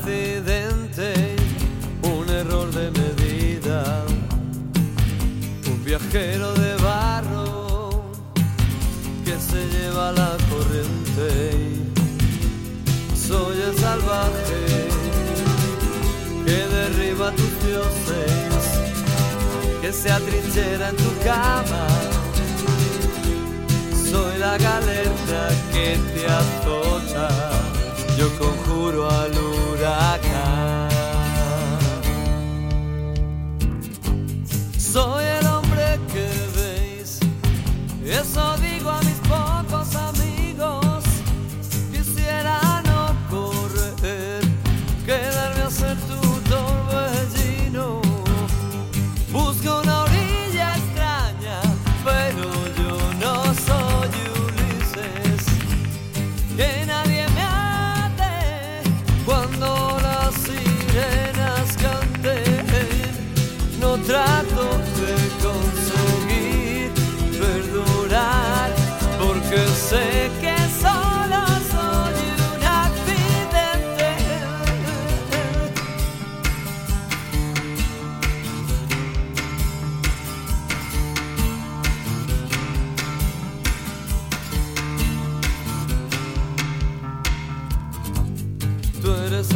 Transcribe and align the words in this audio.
accidente, 0.00 1.36
un 2.02 2.28
error 2.30 2.70
de 2.70 2.90
medida, 2.90 4.04
un 5.66 5.84
viajero 5.84 6.52
de 6.54 6.74
barro 6.76 8.04
que 9.24 9.36
se 9.38 9.60
lleva 9.68 10.12
la 10.12 10.36
corriente. 10.48 11.60
Soy 13.14 13.60
el 13.60 13.76
salvaje 13.78 14.88
que 16.46 16.66
derriba 16.76 17.30
tus 17.32 17.52
dioses, 17.66 18.64
que 19.82 19.92
se 19.92 20.10
atrinchera 20.10 20.88
en 20.88 20.96
tu 20.96 21.12
cama. 21.24 21.86
Soy 24.10 24.38
la 24.38 24.56
galerna 24.56 25.48
que 25.72 25.98
te 26.14 26.26
azota, 26.26 27.29
Soy 34.92 35.39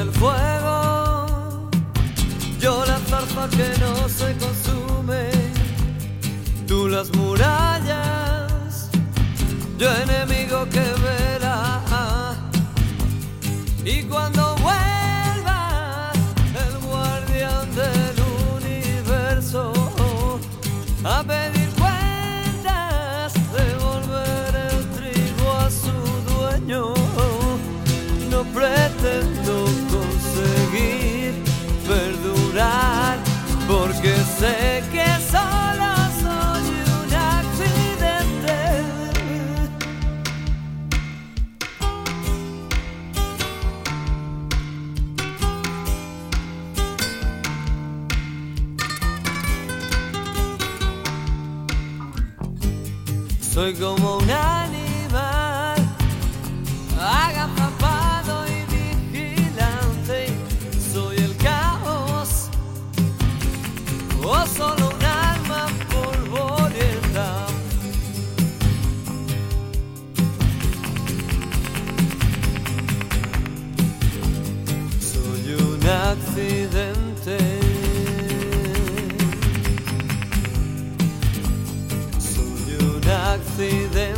El 0.00 0.10
fuego, 0.10 1.68
yo 2.58 2.84
la 2.86 2.98
zarpa 2.98 3.48
que 3.50 3.68
no 3.78 4.08
se 4.08 4.34
consume, 4.36 5.30
tú 6.66 6.88
las 6.88 7.14
murallas, 7.14 8.88
yo 9.78 9.92
enemigo 9.94 10.66
que 10.70 10.80
verá. 10.80 11.80
Y 13.84 14.02
cuando 14.04 14.54
vuelva 14.56 16.12
el 16.66 16.78
guardián 16.86 17.74
del 17.74 18.16
universo 18.56 19.72
a 21.04 21.22
pedir 21.22 21.71
no 28.32 28.44
pretendo 28.44 29.54
conseguir 29.94 31.34
perdurar, 31.86 33.18
porque 33.68 34.14
sé 34.38 34.82
que 34.90 35.06
solo 35.30 35.90
soy 36.22 36.66
un 37.00 37.10
accidente. 37.34 38.56
Soy 53.52 53.74
como 53.74 54.16
un 54.16 54.30
animal 54.30 54.71
Soy 82.18 82.76
un 82.80 83.08
accidente. 83.10 84.11